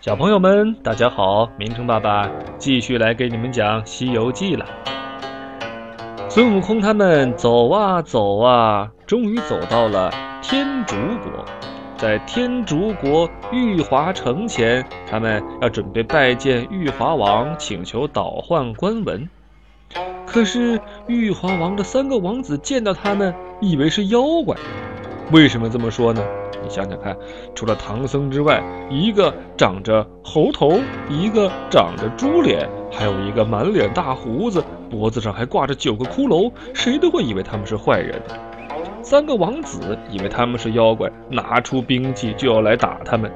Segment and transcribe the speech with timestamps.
[0.00, 1.46] 小朋友们，大家好！
[1.58, 4.64] 明成爸爸继续来给你们讲《西游记》了。
[6.30, 10.10] 孙悟空他们走啊走啊，终于走到了
[10.40, 11.44] 天竺国。
[11.98, 19.28] 在天竺国玉华城前，他们要准备拜见玉华王，请求倒换官文。
[20.26, 24.56] 可是玉华王的三个王子见到他们，以为是妖怪。
[25.30, 26.24] 为什么这么说呢？
[26.62, 27.16] 你想想看，
[27.54, 38.20] 除了唐僧之外，一个长着猴头，一个长着猪脸，还有一个满脸大胡子，脖子上还挂着九个骷髅，谁都会以为他们是坏人。
[39.02, 43.32] 三个王子以为他们是妖怪，拿出兵器就要来打他们。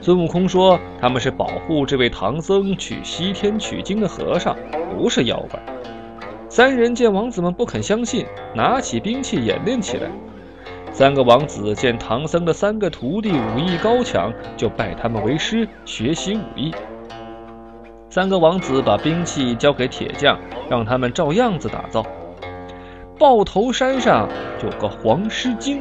[0.00, 4.56] 孙悟空说他们是保护这位唐僧去西天取经的和尚，
[4.96, 5.60] 不是妖怪。
[6.48, 10.08] 三人见王子们不肯相信，拿起兵器演练起来。
[11.00, 16.74] 三个王子见唐僧的三个徒弟武艺高强，就拜他们为师学习武艺。
[18.10, 22.04] 三个王子把兵器交给铁匠，让他们照样子打造。
[23.18, 24.28] 豹头山上
[24.62, 25.80] 有个黄狮精，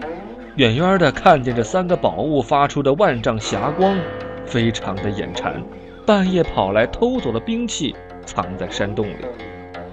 [0.56, 3.98] 远远的看见这三个宝物发出的万丈霞光，
[4.46, 5.62] 非常的眼馋，
[6.06, 7.94] 半夜跑来偷走了兵器，
[8.26, 9.26] 藏在山洞里。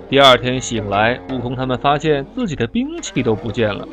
[0.09, 3.85] 第二天醒来，悟空他们发现自己的兵器都不见了。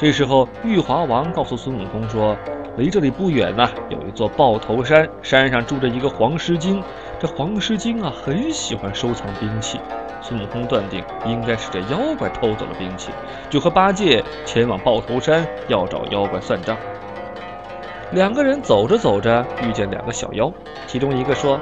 [0.00, 2.34] 这时候，玉华王告诉孙悟空说
[2.78, 6.82] ：“离这里不远呐，有一座豹头山，山上住着一个黄狮精。
[7.18, 9.78] 这黄狮精啊，很喜欢收藏兵器。”
[10.22, 13.10] 孙悟空断定应该是这妖怪偷走了兵器，
[13.50, 16.74] 就和八戒前往豹头山要找妖怪算账。
[18.12, 20.50] 两个人走着走着，遇见两个小妖，
[20.86, 21.60] 其中一个说：“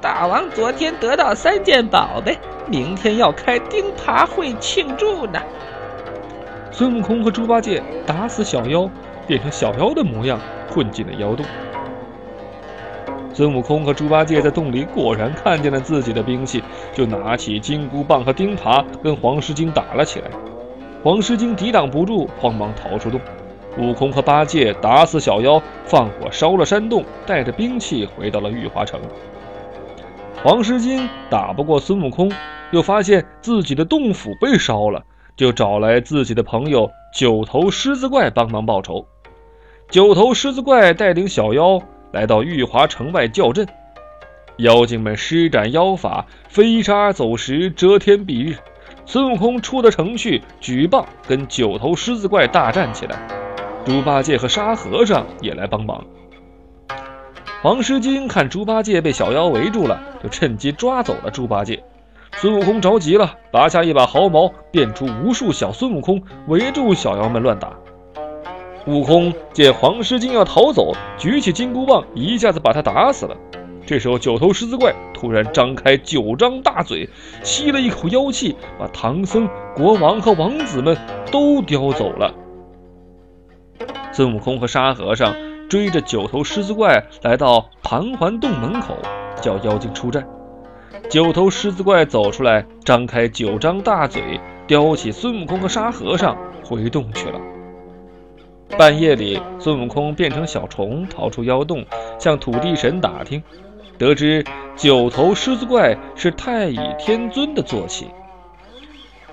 [0.00, 5.42] 大王昨天得到三件宝贝，明天要开钉耙会庆祝呢。”
[6.76, 8.90] 孙悟空和猪八戒打死小妖，
[9.28, 11.46] 变成小妖的模样，混进了妖洞。
[13.32, 20.26] 孙悟空和猪八戒在洞里果然看见了自己的兵器，就拿起金箍棒和钉耙跟黄狮精打了起来。
[21.04, 23.20] 黄狮精抵挡不住，慌忙逃出洞。
[23.78, 29.00] 悟空和八戒打死小妖，放火烧了山洞，带着兵器回到了玉华城。
[30.42, 32.32] 黄狮精打不过孙悟空，
[32.72, 35.04] 又发现自己的洞府被烧了。
[35.36, 39.06] 就找来自己的朋友九头狮子怪帮忙报仇。
[39.90, 41.80] 九头狮子怪带领小妖
[42.12, 43.66] 来到玉华城外叫阵，
[44.58, 48.56] 妖精们施展妖法，飞沙走石，遮天蔽日。
[49.06, 53.16] 孙悟空出了城去，举棒跟九头狮子怪大战起来。
[53.84, 56.02] 猪八戒和沙和尚也来帮忙。
[57.60, 61.84] 黄狮精看猪八戒被小妖围住了，就趁机抓走了猪八戒。
[62.36, 67.72] 孙悟空着急了，拔下一把毫毛，变出无数小孙悟空，围住小妖们乱打。
[68.86, 73.34] 悟空见黄狮精要逃走，举起金箍棒，一下子把他打死了。
[73.86, 77.08] 这时候，九头狮子怪突然张开九张大嘴，
[77.42, 80.96] 吸了一口妖气，把唐僧、国王和王子们
[81.30, 82.34] 都叼走了。
[84.12, 85.34] 孙悟空和沙和尚
[85.68, 88.96] 追着九头狮子怪来到盘桓洞门口，
[89.40, 90.26] 叫妖精出战。
[91.10, 97.40] 九头狮子怪走出来，张开九张大嘴，叼起孙悟空和沙和尚回洞去了。
[98.76, 101.84] 半夜里，孙悟空变成小虫逃出妖洞，
[102.18, 103.42] 向土地神打听，
[103.98, 104.44] 得知
[104.74, 108.06] 九头狮子怪是太乙天尊的坐骑。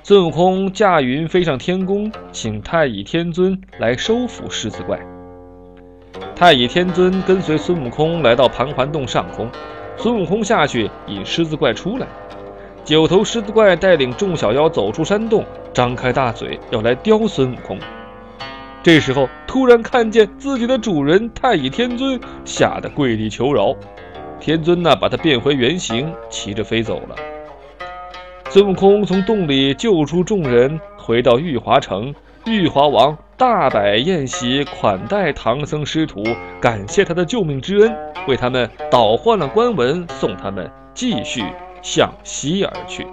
[0.03, 4.99] 孙悟空驾云飞上天宫，请太乙天尊来收服狮子怪。
[6.35, 9.47] 太乙天尊跟随孙悟空来到盘桓洞上空。
[10.01, 12.07] 孙悟空下去引狮子怪出来，
[12.83, 17.77] 九头狮子怪带领众小妖走出山洞，张开大嘴要来叼孙悟空。
[18.81, 23.75] 这时候突然看见自己的主人太乙天尊，吓得跪地求饶。
[24.39, 27.15] 天尊呢，把他变回原形，骑着飞走了。
[28.49, 32.11] 孙悟空从洞里救出众人，回到玉华城，
[32.45, 36.23] 玉华王大摆宴席款待唐僧师徒，
[36.59, 37.95] 感谢他的救命之恩。
[38.27, 41.43] 为他们倒换了官文，送他们继续
[41.83, 43.05] 向西而去。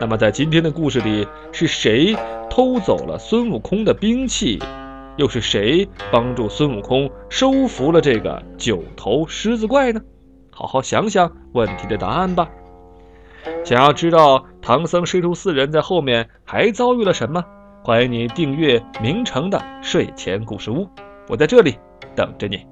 [0.00, 2.16] 那么，在今天的故事里，是谁
[2.48, 4.60] 偷走了孙悟空的兵器？
[5.16, 10.00] 又是谁帮助孙悟空收服了这个九头狮子怪呢？
[10.50, 12.48] 好好想想问题的答案吧。
[13.64, 17.44] 想要知道唐僧师徒四人在后面还遭遇了什么？
[17.86, 20.88] 欢迎你订阅明成的睡前故事屋，
[21.28, 21.76] 我在这里
[22.16, 22.66] 等着你。